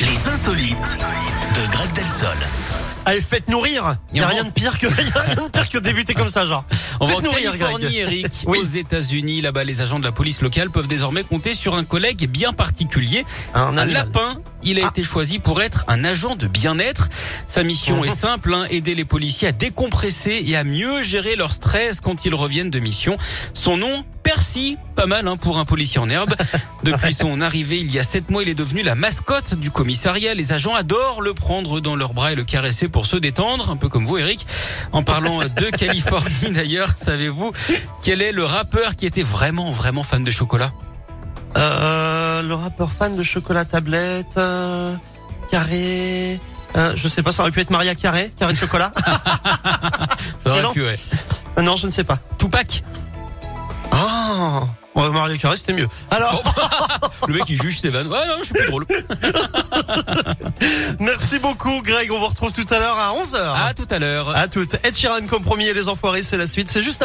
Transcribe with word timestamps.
Les 0.00 0.28
insolites 0.28 0.98
de 1.54 1.70
Greg 1.72 1.92
Delsol. 1.92 2.28
Allez, 3.04 3.20
faites 3.20 3.48
nourrir. 3.48 3.96
Il 4.12 4.20
y 4.20 4.22
a 4.22 4.28
rien 4.28 4.44
de 4.44 4.50
pire 4.50 4.78
que, 4.78 4.86
rien 5.26 5.34
de 5.44 5.48
pire 5.50 5.68
que 5.68 5.78
débuter 5.78 6.14
comme 6.14 6.28
ça, 6.28 6.46
genre. 6.46 6.64
On 7.00 7.06
va 7.06 7.16
en 7.16 7.20
nourrir, 7.20 7.50
Californie, 7.58 7.84
Greg. 7.86 7.94
Eric, 7.96 8.26
Oui. 8.46 8.58
aux 8.60 8.64
États-Unis. 8.64 9.40
Là-bas, 9.40 9.64
les 9.64 9.80
agents 9.80 9.98
de 9.98 10.04
la 10.04 10.12
police 10.12 10.40
locale 10.40 10.70
peuvent 10.70 10.86
désormais 10.86 11.24
compter 11.24 11.52
sur 11.52 11.74
un 11.74 11.82
collègue 11.84 12.28
bien 12.28 12.52
particulier. 12.52 13.24
Un 13.54 13.76
Un 13.76 13.84
lapin. 13.86 14.36
Il 14.62 14.78
a 14.78 14.82
Ah. 14.84 14.88
été 14.90 15.02
choisi 15.02 15.40
pour 15.40 15.60
être 15.62 15.84
un 15.88 16.04
agent 16.04 16.36
de 16.36 16.46
bien-être. 16.46 17.08
Sa 17.48 17.64
mission 17.64 18.04
est 18.04 18.08
simple, 18.16 18.54
hein, 18.54 18.66
aider 18.70 18.94
les 18.94 19.04
policiers 19.04 19.48
à 19.48 19.52
décompresser 19.52 20.40
et 20.46 20.56
à 20.56 20.62
mieux 20.62 21.02
gérer 21.02 21.34
leur 21.34 21.50
stress 21.50 22.00
quand 22.00 22.24
ils 22.24 22.34
reviennent 22.34 22.70
de 22.70 22.78
mission. 22.78 23.16
Son 23.52 23.76
nom, 23.76 24.04
Percy, 24.34 24.78
pas 24.96 25.04
mal 25.04 25.28
hein, 25.28 25.36
pour 25.36 25.58
un 25.58 25.66
policier 25.66 26.00
en 26.00 26.08
herbe. 26.08 26.34
Depuis 26.84 27.12
son 27.12 27.42
arrivée 27.42 27.78
il 27.78 27.92
y 27.92 27.98
a 27.98 28.02
sept 28.02 28.30
mois, 28.30 28.42
il 28.42 28.48
est 28.48 28.54
devenu 28.54 28.82
la 28.82 28.94
mascotte 28.94 29.54
du 29.56 29.70
commissariat. 29.70 30.32
Les 30.32 30.54
agents 30.54 30.74
adorent 30.74 31.20
le 31.20 31.34
prendre 31.34 31.80
dans 31.80 31.96
leurs 31.96 32.14
bras 32.14 32.32
et 32.32 32.34
le 32.34 32.42
caresser 32.42 32.88
pour 32.88 33.04
se 33.04 33.16
détendre, 33.16 33.68
un 33.70 33.76
peu 33.76 33.90
comme 33.90 34.06
vous 34.06 34.16
Eric. 34.16 34.46
En 34.92 35.02
parlant 35.02 35.40
de 35.40 35.64
Californie 35.76 36.50
d'ailleurs, 36.50 36.94
savez-vous 36.96 37.52
quel 38.02 38.22
est 38.22 38.32
le 38.32 38.44
rappeur 38.44 38.96
qui 38.96 39.04
était 39.04 39.22
vraiment, 39.22 39.70
vraiment 39.70 40.02
fan 40.02 40.24
de 40.24 40.30
chocolat? 40.30 40.72
Euh, 41.58 42.40
le 42.40 42.54
rappeur 42.54 42.90
fan 42.90 43.14
de 43.14 43.22
chocolat 43.22 43.66
tablette, 43.66 44.38
euh, 44.38 44.94
carré, 45.50 46.40
euh, 46.76 46.92
je 46.94 47.06
sais 47.06 47.22
pas, 47.22 47.32
ça 47.32 47.42
aurait 47.42 47.50
pu 47.50 47.60
être 47.60 47.70
Maria 47.70 47.94
Carré, 47.94 48.32
carré 48.38 48.54
de 48.54 48.58
chocolat. 48.58 48.92
Ça 50.38 50.50
aurait 50.50 50.72
pu, 50.72 50.82
ouais. 50.82 50.96
Euh, 51.58 51.62
non, 51.62 51.76
je 51.76 51.86
ne 51.86 51.92
sais 51.92 52.04
pas. 52.04 52.18
Tupac? 52.38 52.82
Ah, 54.34 54.62
ouais, 54.94 55.10
Maria 55.10 55.36
Carré, 55.36 55.56
c'était 55.56 55.74
mieux. 55.74 55.88
Alors, 56.10 56.42
Le 57.28 57.34
mec 57.34 57.42
il 57.48 57.60
juge 57.60 57.78
ses 57.78 57.90
vannes. 57.90 58.08
Ouais 58.08 58.26
non, 58.26 58.34
je 58.40 58.44
suis 58.44 58.54
plus 58.54 58.66
drôle. 58.66 58.86
merci 60.98 61.38
beaucoup, 61.38 61.82
Greg. 61.82 62.10
On 62.10 62.18
vous 62.18 62.26
retrouve 62.26 62.52
tout 62.52 62.66
à 62.70 62.78
l'heure 62.78 62.98
à 62.98 63.14
11h. 63.14 63.68
À 63.68 63.74
tout 63.74 63.86
à 63.90 63.98
l'heure. 63.98 64.36
À 64.36 64.48
toutes. 64.48 64.74
Ed 64.84 64.96
Sheeran, 64.96 65.26
comme 65.28 65.42
promis, 65.42 65.66
et 65.66 65.74
les 65.74 65.88
enfoirés, 65.88 66.22
c'est 66.22 66.36
la 66.36 66.46
suite. 66.46 66.70
C'est 66.70 66.82
juste 66.82 67.00